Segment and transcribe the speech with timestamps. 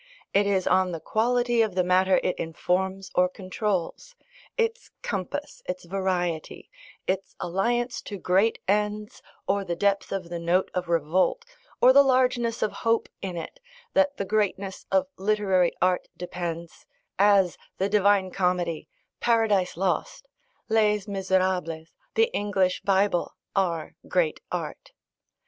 [0.33, 4.15] It is on the quality of the matter it informs or controls,
[4.57, 6.71] its compass, its variety,
[7.05, 11.45] its alliance to great ends, or the depth of the note of revolt,
[11.81, 13.59] or the largeness of hope in it,
[13.93, 16.87] that the greatness of literary art depends,
[17.19, 18.89] as The Divine Comedy,
[19.19, 20.27] Paradise Lost,
[20.67, 24.93] Les Misérables, The English Bible, are great art.